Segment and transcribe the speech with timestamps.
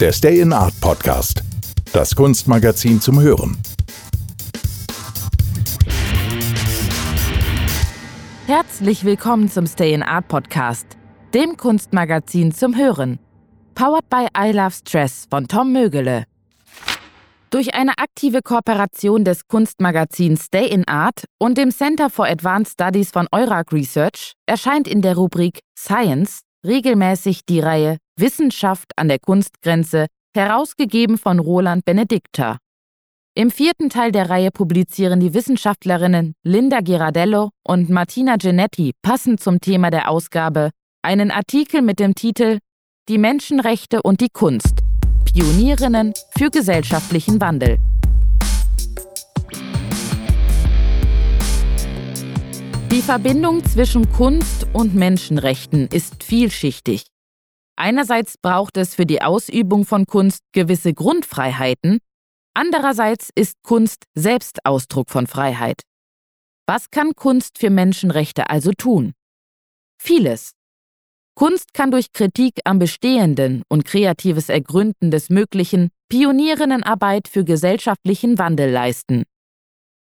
[0.00, 1.42] Der Stay in Art Podcast.
[1.92, 3.58] Das Kunstmagazin zum Hören.
[8.46, 10.86] Herzlich willkommen zum Stay in Art Podcast,
[11.34, 13.18] dem Kunstmagazin zum Hören.
[13.74, 16.24] Powered by I Love Stress von Tom Mögele.
[17.50, 23.10] Durch eine aktive Kooperation des Kunstmagazins Stay in Art und dem Center for Advanced Studies
[23.10, 30.06] von Eurac Research erscheint in der Rubrik Science regelmäßig die Reihe Wissenschaft an der Kunstgrenze,
[30.34, 32.58] herausgegeben von Roland Benedikter.
[33.34, 39.60] Im vierten Teil der Reihe publizieren die Wissenschaftlerinnen Linda Girardello und Martina Genetti passend zum
[39.60, 40.70] Thema der Ausgabe
[41.02, 42.58] einen Artikel mit dem Titel
[43.08, 44.80] Die Menschenrechte und die Kunst.
[45.32, 47.78] Pionierinnen für gesellschaftlichen Wandel.
[52.90, 57.04] Die Verbindung zwischen Kunst und Menschenrechten ist vielschichtig.
[57.82, 62.00] Einerseits braucht es für die Ausübung von Kunst gewisse Grundfreiheiten,
[62.52, 65.80] andererseits ist Kunst selbst Ausdruck von Freiheit.
[66.66, 69.14] Was kann Kunst für Menschenrechte also tun?
[69.98, 70.52] Vieles.
[71.34, 78.70] Kunst kann durch Kritik am Bestehenden und kreatives Ergründen des Möglichen Pionierinnenarbeit für gesellschaftlichen Wandel
[78.70, 79.22] leisten.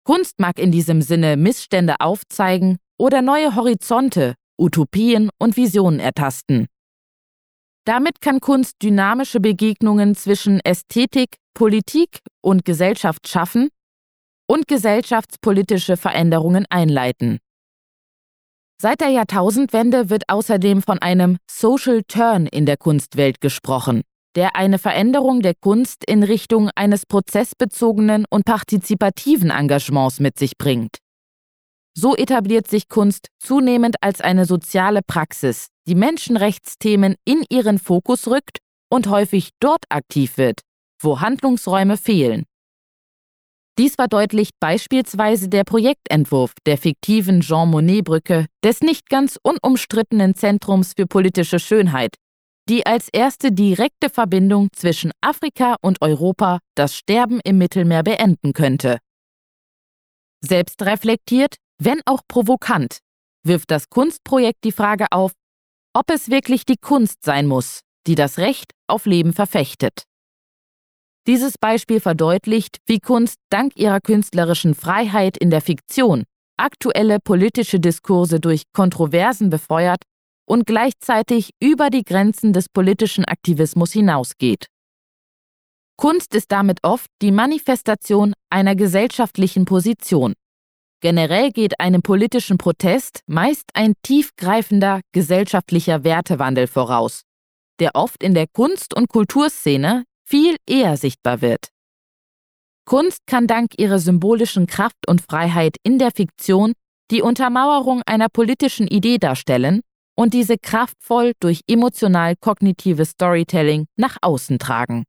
[0.04, 6.66] Kunst mag in diesem Sinne Missstände aufzeigen oder neue Horizonte, Utopien und Visionen ertasten.
[7.84, 13.68] Damit kann Kunst dynamische Begegnungen zwischen Ästhetik, Politik und Gesellschaft schaffen
[14.46, 17.38] und gesellschaftspolitische Veränderungen einleiten.
[18.80, 24.02] Seit der Jahrtausendwende wird außerdem von einem Social Turn in der Kunstwelt gesprochen,
[24.34, 31.03] der eine Veränderung der Kunst in Richtung eines prozessbezogenen und partizipativen Engagements mit sich bringt.
[31.96, 38.58] So etabliert sich Kunst zunehmend als eine soziale Praxis, die Menschenrechtsthemen in ihren Fokus rückt
[38.90, 40.60] und häufig dort aktiv wird,
[41.00, 42.44] wo Handlungsräume fehlen.
[43.78, 51.06] Dies verdeutlicht beispielsweise der Projektentwurf der fiktiven Jean Monnet-Brücke des nicht ganz unumstrittenen Zentrums für
[51.06, 52.14] politische Schönheit,
[52.68, 58.98] die als erste direkte Verbindung zwischen Afrika und Europa das Sterben im Mittelmeer beenden könnte.
[60.40, 62.98] Selbstreflektiert, wenn auch provokant,
[63.44, 65.32] wirft das Kunstprojekt die Frage auf,
[65.94, 70.04] ob es wirklich die Kunst sein muss, die das Recht auf Leben verfechtet.
[71.26, 76.24] Dieses Beispiel verdeutlicht, wie Kunst dank ihrer künstlerischen Freiheit in der Fiktion
[76.56, 80.02] aktuelle politische Diskurse durch Kontroversen befeuert
[80.46, 84.66] und gleichzeitig über die Grenzen des politischen Aktivismus hinausgeht.
[85.96, 90.34] Kunst ist damit oft die Manifestation einer gesellschaftlichen Position.
[91.04, 97.24] Generell geht einem politischen Protest meist ein tiefgreifender gesellschaftlicher Wertewandel voraus,
[97.78, 101.68] der oft in der Kunst- und Kulturszene viel eher sichtbar wird.
[102.86, 106.72] Kunst kann dank ihrer symbolischen Kraft und Freiheit in der Fiktion
[107.10, 109.82] die Untermauerung einer politischen Idee darstellen
[110.16, 115.04] und diese kraftvoll durch emotional-kognitives Storytelling nach außen tragen.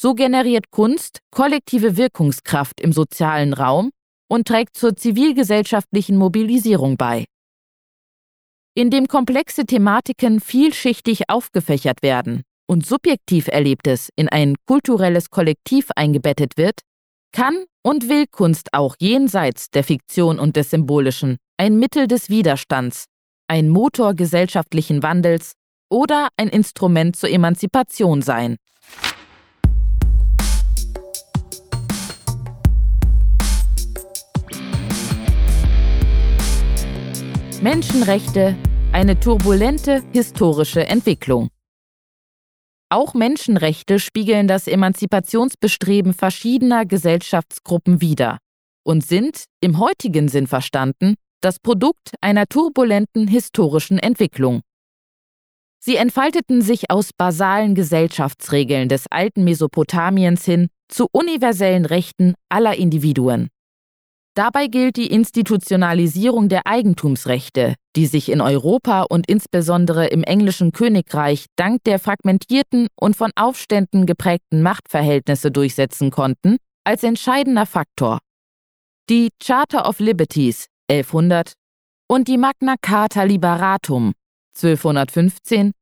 [0.00, 3.90] So generiert Kunst kollektive Wirkungskraft im sozialen Raum
[4.28, 7.24] und trägt zur zivilgesellschaftlichen Mobilisierung bei.
[8.74, 16.80] Indem komplexe Thematiken vielschichtig aufgefächert werden, und subjektiv Erlebtes in ein kulturelles Kollektiv eingebettet wird,
[17.32, 23.06] kann und will Kunst auch jenseits der Fiktion und des Symbolischen ein Mittel des Widerstands,
[23.48, 25.52] ein Motor gesellschaftlichen Wandels
[25.90, 28.56] oder ein Instrument zur Emanzipation sein.
[37.64, 38.58] Menschenrechte,
[38.92, 41.48] eine turbulente historische Entwicklung.
[42.90, 48.36] Auch Menschenrechte spiegeln das Emanzipationsbestreben verschiedener Gesellschaftsgruppen wider
[48.82, 54.60] und sind, im heutigen Sinn verstanden, das Produkt einer turbulenten historischen Entwicklung.
[55.82, 63.48] Sie entfalteten sich aus basalen Gesellschaftsregeln des alten Mesopotamiens hin zu universellen Rechten aller Individuen.
[64.36, 71.46] Dabei gilt die Institutionalisierung der Eigentumsrechte, die sich in Europa und insbesondere im englischen Königreich
[71.54, 78.18] dank der fragmentierten und von Aufständen geprägten Machtverhältnisse durchsetzen konnten, als entscheidender Faktor.
[79.08, 81.52] Die Charter of Liberties 1100
[82.08, 84.14] und die Magna Carta Liberatum
[84.56, 85.72] 1215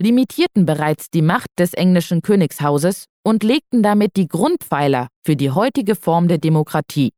[0.00, 5.94] limitierten bereits die Macht des englischen Königshauses und legten damit die Grundpfeiler für die heutige
[5.94, 7.12] Form der Demokratie.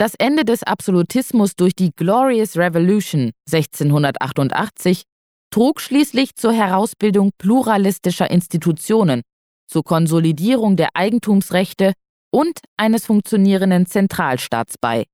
[0.00, 5.02] Das Ende des Absolutismus durch die Glorious Revolution 1688
[5.50, 9.20] trug schließlich zur Herausbildung pluralistischer Institutionen,
[9.66, 11.92] zur Konsolidierung der Eigentumsrechte
[12.32, 15.04] und eines funktionierenden Zentralstaats bei.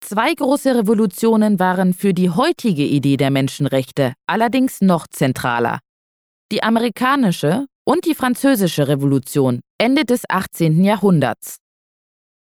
[0.00, 5.80] Zwei große Revolutionen waren für die heutige Idee der Menschenrechte allerdings noch zentraler.
[6.50, 10.82] Die amerikanische und die französische Revolution Ende des 18.
[10.82, 11.58] Jahrhunderts.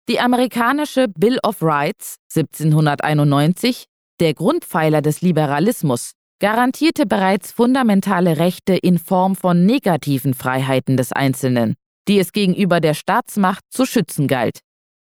[0.08, 3.84] Die amerikanische Bill of Rights 1791,
[4.18, 11.74] der Grundpfeiler des Liberalismus, garantierte bereits fundamentale Rechte in Form von negativen Freiheiten des Einzelnen,
[12.08, 14.60] die es gegenüber der Staatsmacht zu schützen galt.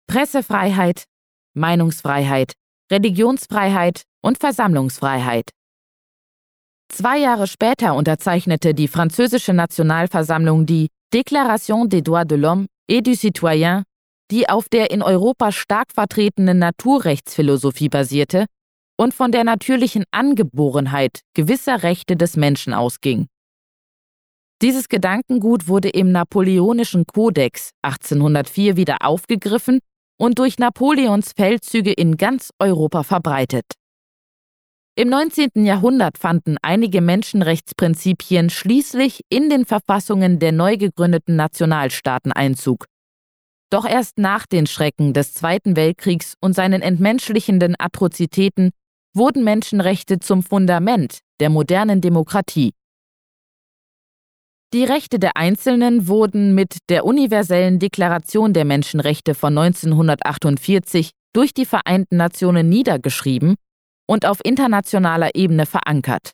[0.06, 1.04] Pressefreiheit,
[1.54, 2.52] Meinungsfreiheit,
[2.90, 5.50] Religionsfreiheit und Versammlungsfreiheit.
[6.88, 13.14] Zwei Jahre später unterzeichnete die französische Nationalversammlung die Déclaration des droits de l'homme et du
[13.14, 13.84] citoyen,
[14.30, 18.46] die auf der in Europa stark vertretenen Naturrechtsphilosophie basierte
[18.96, 23.26] und von der natürlichen Angeborenheit gewisser Rechte des Menschen ausging.
[24.62, 29.80] Dieses Gedankengut wurde im Napoleonischen Kodex 1804 wieder aufgegriffen
[30.16, 33.64] und durch Napoleons Feldzüge in ganz Europa verbreitet.
[34.96, 35.64] Im 19.
[35.64, 42.86] Jahrhundert fanden einige Menschenrechtsprinzipien schließlich in den Verfassungen der neu gegründeten Nationalstaaten Einzug.
[43.70, 48.70] Doch erst nach den Schrecken des Zweiten Weltkriegs und seinen entmenschlichenden Atrozitäten
[49.14, 52.72] wurden Menschenrechte zum Fundament der modernen Demokratie.
[54.72, 61.64] Die Rechte der Einzelnen wurden mit der Universellen Deklaration der Menschenrechte von 1948 durch die
[61.64, 63.54] Vereinten Nationen niedergeschrieben
[64.08, 66.32] und auf internationaler Ebene verankert.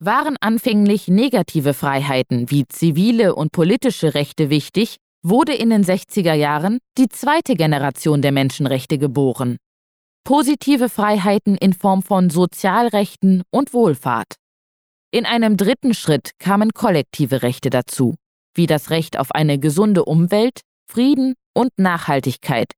[0.00, 6.78] Waren anfänglich negative Freiheiten wie zivile und politische Rechte wichtig, wurde in den 60er Jahren
[6.98, 9.56] die zweite Generation der Menschenrechte geboren.
[10.22, 14.36] Positive Freiheiten in Form von Sozialrechten und Wohlfahrt.
[15.10, 18.14] In einem dritten Schritt kamen kollektive Rechte dazu,
[18.54, 20.60] wie das Recht auf eine gesunde Umwelt,
[20.90, 22.72] Frieden und Nachhaltigkeit,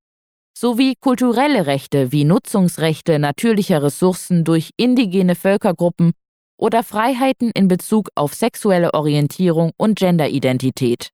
[0.56, 6.12] sowie kulturelle Rechte wie Nutzungsrechte natürlicher Ressourcen durch indigene Völkergruppen
[6.58, 11.10] oder Freiheiten in Bezug auf sexuelle Orientierung und Genderidentität.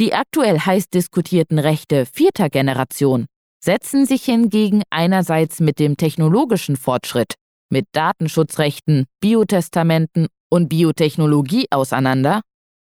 [0.00, 3.26] Die aktuell heiß diskutierten Rechte vierter Generation
[3.62, 7.34] setzen sich hingegen einerseits mit dem technologischen Fortschritt
[7.68, 12.40] mit Datenschutzrechten, Biotestamenten und Biotechnologie auseinander,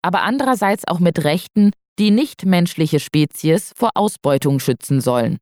[0.02, 1.70] aber andererseits auch mit Rechten,
[2.00, 5.38] die nichtmenschliche Spezies vor Ausbeutung schützen sollen.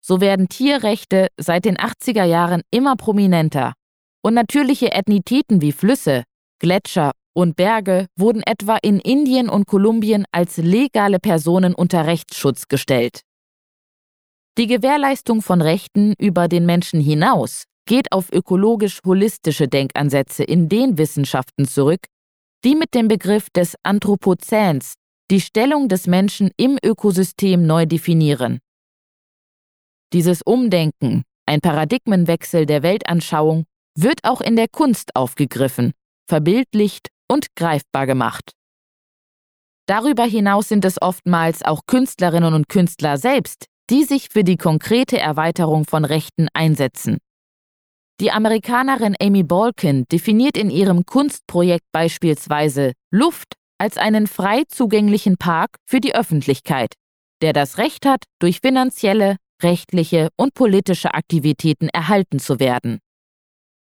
[0.00, 3.74] So werden Tierrechte seit den 80er Jahren immer prominenter
[4.22, 6.24] und natürliche Ethnitäten wie Flüsse,
[6.58, 13.20] Gletscher und Berge wurden etwa in Indien und Kolumbien als legale Personen unter Rechtsschutz gestellt.
[14.56, 21.68] Die Gewährleistung von Rechten über den Menschen hinaus geht auf ökologisch-holistische Denkansätze in den Wissenschaften
[21.68, 22.06] zurück,
[22.64, 24.94] die mit dem Begriff des Anthropozäns
[25.30, 28.60] die Stellung des Menschen im Ökosystem neu definieren.
[30.14, 35.92] Dieses Umdenken, ein Paradigmenwechsel der Weltanschauung, wird auch in der Kunst aufgegriffen,
[36.28, 38.52] verbildlicht und greifbar gemacht.
[39.86, 45.18] Darüber hinaus sind es oftmals auch Künstlerinnen und Künstler selbst, die sich für die konkrete
[45.18, 47.18] Erweiterung von Rechten einsetzen.
[48.20, 55.76] Die Amerikanerin Amy Balkin definiert in ihrem Kunstprojekt beispielsweise Luft als einen frei zugänglichen Park
[55.84, 56.94] für die Öffentlichkeit,
[57.42, 63.00] der das Recht hat, durch finanzielle, rechtliche und politische Aktivitäten erhalten zu werden.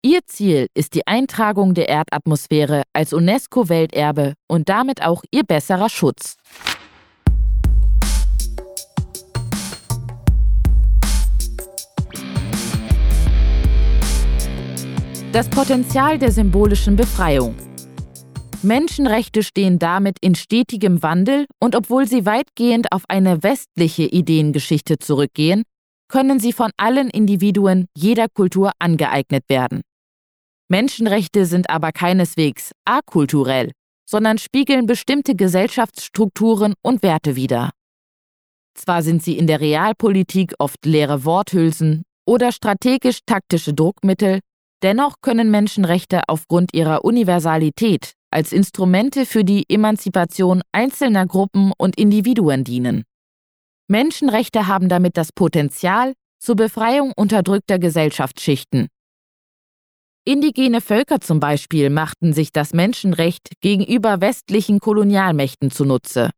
[0.03, 6.37] Ihr Ziel ist die Eintragung der Erdatmosphäre als UNESCO-Welterbe und damit auch ihr besserer Schutz.
[15.31, 17.55] Das Potenzial der symbolischen Befreiung.
[18.63, 25.61] Menschenrechte stehen damit in stetigem Wandel und obwohl sie weitgehend auf eine westliche Ideengeschichte zurückgehen,
[26.07, 29.81] können sie von allen Individuen jeder Kultur angeeignet werden.
[30.71, 33.71] Menschenrechte sind aber keineswegs akulturell,
[34.09, 37.71] sondern spiegeln bestimmte Gesellschaftsstrukturen und Werte wider.
[38.73, 44.39] Zwar sind sie in der Realpolitik oft leere Worthülsen oder strategisch-taktische Druckmittel,
[44.83, 52.63] Dennoch können Menschenrechte aufgrund ihrer Universalität als Instrumente für die Emanzipation einzelner Gruppen und Individuen
[52.63, 53.03] dienen.
[53.87, 58.87] Menschenrechte haben damit das Potenzial zur Befreiung unterdrückter Gesellschaftsschichten.
[60.23, 66.29] Indigene Völker zum Beispiel machten sich das Menschenrecht gegenüber westlichen Kolonialmächten zunutze.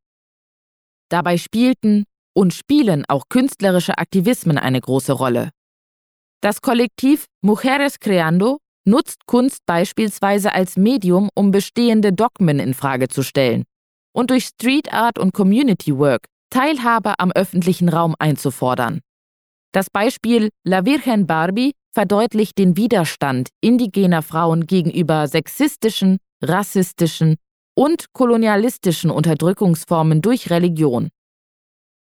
[1.09, 5.49] Dabei spielten und spielen auch künstlerische Aktivismen eine große Rolle.
[6.41, 13.21] Das Kollektiv Mujeres Creando nutzt Kunst beispielsweise als Medium, um bestehende Dogmen in Frage zu
[13.21, 13.63] stellen
[14.13, 19.01] und durch Street Art und Community Work Teilhabe am öffentlichen Raum einzufordern.
[19.73, 27.35] Das Beispiel La Virgen Barbie verdeutlicht den Widerstand indigener Frauen gegenüber sexistischen, rassistischen
[27.75, 31.09] und kolonialistischen Unterdrückungsformen durch Religion.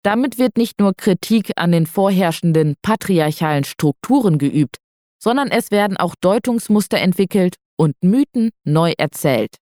[0.02, 4.76] Damit wird nicht nur Kritik an den vorherrschenden patriarchalen Strukturen geübt,
[5.20, 9.56] sondern es werden auch Deutungsmuster entwickelt und Mythen neu erzählt.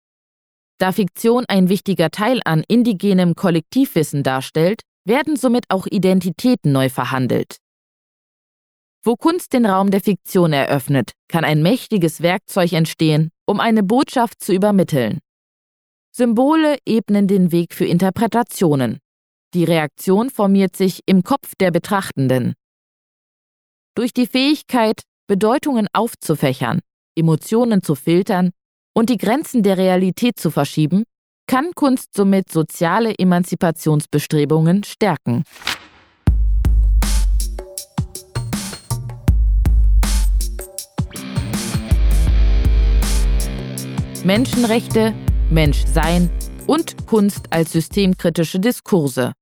[0.79, 7.57] Da Fiktion ein wichtiger Teil an indigenem Kollektivwissen darstellt, werden somit auch Identitäten neu verhandelt.
[9.03, 14.43] Wo Kunst den Raum der Fiktion eröffnet, kann ein mächtiges Werkzeug entstehen, um eine Botschaft
[14.43, 15.19] zu übermitteln.
[16.11, 18.99] Symbole ebnen den Weg für Interpretationen.
[19.55, 22.53] Die Reaktion formiert sich im Kopf der Betrachtenden.
[23.95, 26.79] Durch die Fähigkeit, Bedeutungen aufzufächern,
[27.17, 28.51] Emotionen zu filtern
[28.93, 31.05] und die Grenzen der Realität zu verschieben,
[31.47, 35.43] kann Kunst somit soziale Emanzipationsbestrebungen stärken.
[44.33, 45.13] Menschenrechte,
[45.49, 46.29] Menschsein
[46.65, 49.33] und Kunst als systemkritische Diskurse.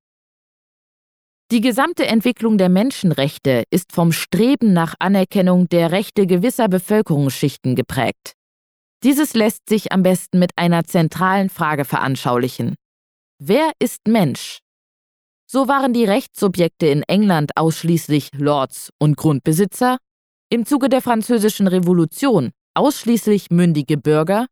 [1.52, 8.34] Die gesamte Entwicklung der Menschenrechte ist vom Streben nach Anerkennung der Rechte gewisser Bevölkerungsschichten geprägt.
[9.04, 12.74] Dieses lässt sich am besten mit einer zentralen Frage veranschaulichen.
[13.38, 14.58] Wer ist Mensch?
[15.46, 20.00] So waren die Rechtssubjekte in England ausschließlich Lords und Grundbesitzer,
[20.52, 24.48] im Zuge der Französischen Revolution ausschließlich mündige Bürger,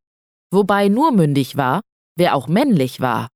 [0.51, 1.81] wobei nur mündig war,
[2.15, 3.27] wer auch männlich war.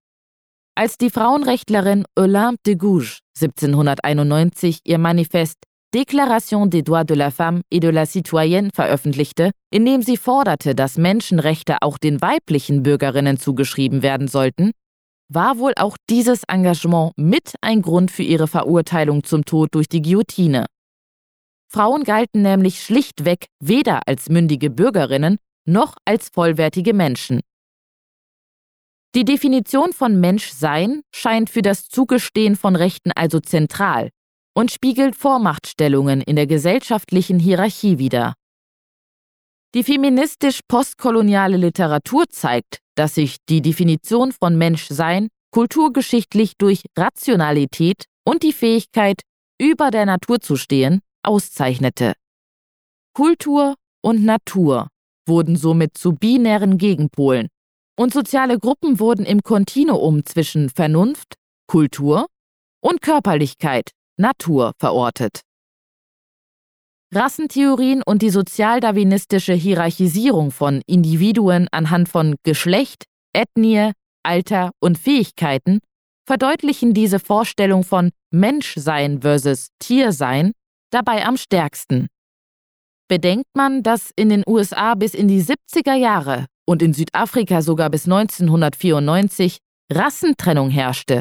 [0.76, 5.58] Als die Frauenrechtlerin Olympe de Gouges 1791 ihr Manifest
[5.94, 10.74] Déclaration des droits de la femme et de la citoyenne veröffentlichte, in dem sie forderte,
[10.74, 14.72] dass Menschenrechte auch den weiblichen Bürgerinnen zugeschrieben werden sollten,
[15.28, 20.02] war wohl auch dieses Engagement mit ein Grund für ihre Verurteilung zum Tod durch die
[20.02, 20.68] Guillotine.
[21.68, 27.42] Frauen galten nämlich schlichtweg weder als mündige Bürgerinnen noch als vollwertige Menschen.
[29.14, 34.10] Die Definition von Menschsein scheint für das Zugestehen von Rechten also zentral
[34.54, 38.34] und spiegelt Vormachtstellungen in der gesellschaftlichen Hierarchie wider.
[39.74, 48.54] Die feministisch-postkoloniale Literatur zeigt, dass sich die Definition von Menschsein kulturgeschichtlich durch Rationalität und die
[48.54, 49.22] Fähigkeit,
[49.60, 52.14] über der Natur zu stehen, auszeichnete.
[53.14, 54.88] Kultur und Natur
[55.26, 57.48] wurden somit zu binären Gegenpolen
[57.98, 61.36] und soziale Gruppen wurden im Kontinuum zwischen Vernunft,
[61.68, 62.28] Kultur
[62.82, 65.42] und Körperlichkeit, Natur verortet.
[67.14, 73.92] Rassentheorien und die sozialdarwinistische Hierarchisierung von Individuen anhand von Geschlecht, Ethnie,
[74.24, 75.80] Alter und Fähigkeiten
[76.26, 80.54] verdeutlichen diese Vorstellung von Menschsein versus Tiersein
[80.92, 82.08] dabei am stärksten.
[83.12, 87.90] Bedenkt man, dass in den USA bis in die 70er Jahre und in Südafrika sogar
[87.90, 89.58] bis 1994
[89.92, 91.20] Rassentrennung herrschte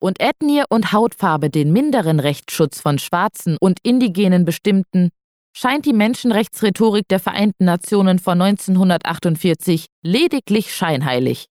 [0.00, 5.08] und Ethnie und Hautfarbe den minderen Rechtsschutz von Schwarzen und Indigenen bestimmten,
[5.56, 11.46] scheint die Menschenrechtsrhetorik der Vereinten Nationen von 1948 lediglich scheinheilig.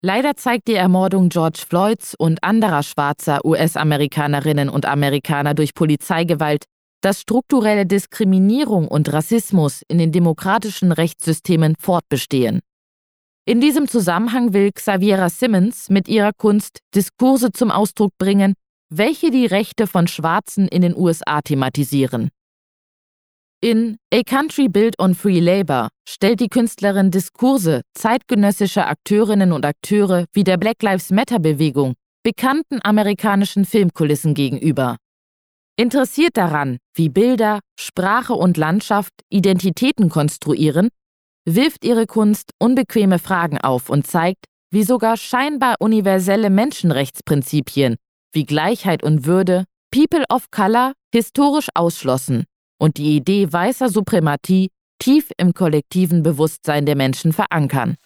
[0.00, 6.66] Leider zeigt die Ermordung George Floyds und anderer schwarzer US-Amerikanerinnen und Amerikaner durch Polizeigewalt,
[7.00, 12.60] dass strukturelle Diskriminierung und Rassismus in den demokratischen Rechtssystemen fortbestehen.
[13.44, 18.54] In diesem Zusammenhang will Xaviera Simmons mit ihrer Kunst Diskurse zum Ausdruck bringen,
[18.88, 22.30] welche die Rechte von Schwarzen in den USA thematisieren.
[23.62, 30.26] In A Country Built on Free Labor stellt die Künstlerin Diskurse zeitgenössischer Akteurinnen und Akteure
[30.32, 34.96] wie der Black Lives Matter Bewegung bekannten amerikanischen Filmkulissen gegenüber.
[35.78, 40.88] Interessiert daran, wie Bilder, Sprache und Landschaft Identitäten konstruieren,
[41.44, 47.96] wirft ihre Kunst unbequeme Fragen auf und zeigt, wie sogar scheinbar universelle Menschenrechtsprinzipien
[48.32, 52.44] wie Gleichheit und Würde People of Color historisch ausschlossen
[52.78, 54.68] und die Idee weißer Suprematie
[54.98, 57.96] tief im kollektiven Bewusstsein der Menschen verankern.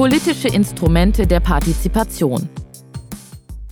[0.00, 2.48] Politische Instrumente der Partizipation.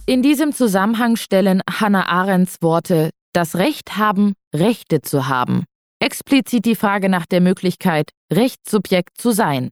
[0.05, 5.65] In diesem Zusammenhang stellen Hannah Arendts Worte das Recht haben, Rechte zu haben,
[6.01, 9.71] explizit die Frage nach der Möglichkeit, Rechtssubjekt zu sein.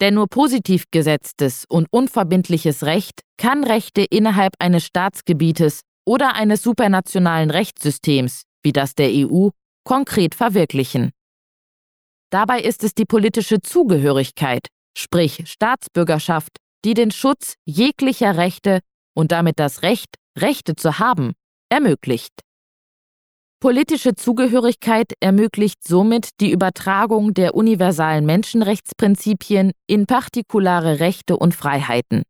[0.00, 7.50] Denn nur positiv gesetztes und unverbindliches Recht kann Rechte innerhalb eines Staatsgebietes oder eines supranationalen
[7.50, 9.48] Rechtssystems, wie das der EU,
[9.82, 11.10] konkret verwirklichen.
[12.30, 18.80] Dabei ist es die politische Zugehörigkeit, sprich Staatsbürgerschaft, die den Schutz jeglicher Rechte
[19.14, 21.32] und damit das Recht, Rechte zu haben,
[21.68, 22.32] ermöglicht.
[23.60, 32.22] Politische Zugehörigkeit ermöglicht somit die Übertragung der universalen Menschenrechtsprinzipien in partikulare Rechte und Freiheiten.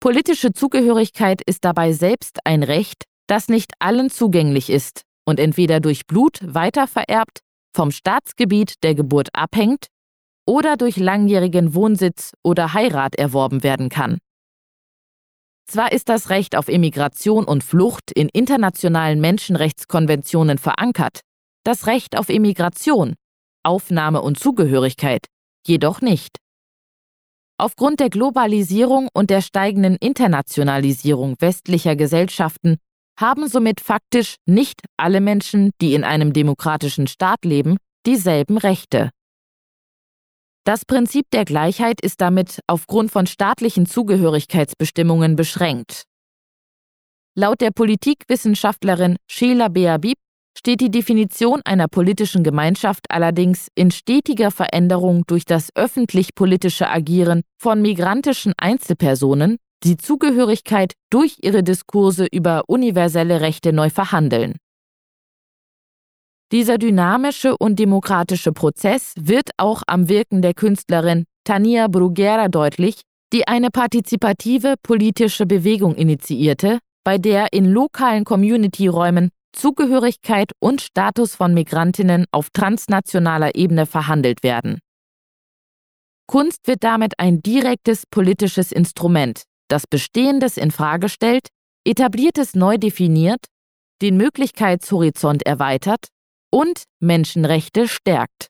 [0.00, 6.06] Politische Zugehörigkeit ist dabei selbst ein Recht, das nicht allen zugänglich ist und entweder durch
[6.06, 7.40] Blut weitervererbt,
[7.74, 9.88] vom Staatsgebiet der Geburt abhängt
[10.46, 14.18] oder durch langjährigen Wohnsitz oder Heirat erworben werden kann.
[15.68, 21.20] Zwar ist das Recht auf Immigration und Flucht in internationalen Menschenrechtskonventionen verankert,
[21.64, 23.14] das Recht auf Immigration,
[23.64, 25.26] Aufnahme und Zugehörigkeit
[25.66, 26.38] jedoch nicht.
[27.58, 32.76] Aufgrund der Globalisierung und der steigenden Internationalisierung westlicher Gesellschaften
[33.18, 39.10] haben somit faktisch nicht alle Menschen, die in einem demokratischen Staat leben, dieselben Rechte.
[40.66, 46.02] Das Prinzip der Gleichheit ist damit aufgrund von staatlichen Zugehörigkeitsbestimmungen beschränkt.
[47.36, 50.16] Laut der Politikwissenschaftlerin Sheila Beabib
[50.58, 57.80] steht die Definition einer politischen Gemeinschaft allerdings in stetiger Veränderung durch das öffentlich-politische Agieren von
[57.80, 64.56] migrantischen Einzelpersonen, die Zugehörigkeit durch ihre Diskurse über universelle Rechte neu verhandeln.
[66.52, 73.00] Dieser dynamische und demokratische Prozess wird auch am Wirken der Künstlerin Tania Bruguera deutlich,
[73.32, 81.52] die eine partizipative politische Bewegung initiierte, bei der in lokalen Community-Räumen Zugehörigkeit und Status von
[81.52, 84.78] Migrantinnen auf transnationaler Ebene verhandelt werden.
[86.28, 91.48] Kunst wird damit ein direktes politisches Instrument, das Bestehendes in Frage stellt,
[91.84, 93.46] Etabliertes neu definiert,
[94.02, 96.08] den Möglichkeitshorizont erweitert
[96.50, 98.48] und Menschenrechte stärkt.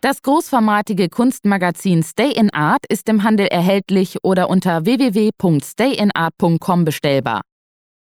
[0.00, 7.40] Das großformatige Kunstmagazin Stay in Art ist im Handel erhältlich oder unter www.stayinart.com bestellbar.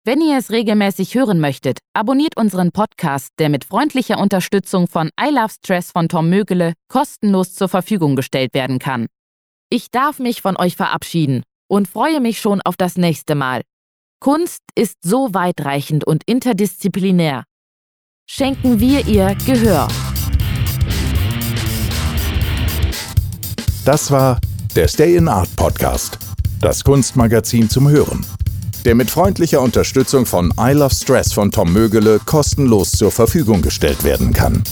[0.07, 5.31] Wenn ihr es regelmäßig hören möchtet, abonniert unseren Podcast, der mit freundlicher Unterstützung von I
[5.31, 9.07] Love Stress von Tom Mögele kostenlos zur Verfügung gestellt werden kann.
[9.70, 13.62] Ich darf mich von euch verabschieden und freue mich schon auf das nächste Mal.
[14.20, 17.44] Kunst ist so weitreichend und interdisziplinär,
[18.26, 19.88] schenken wir ihr Gehör.
[23.84, 24.40] Das war
[24.74, 26.18] der Stay in Art Podcast,
[26.60, 28.24] das Kunstmagazin zum Hören,
[28.84, 34.02] der mit freundlicher Unterstützung von I Love Stress von Tom Mögele kostenlos zur Verfügung gestellt
[34.04, 34.64] werden kann.